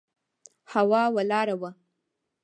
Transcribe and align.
هوا 0.73 1.03
ولاړه 1.15 1.55
وه. 1.61 1.71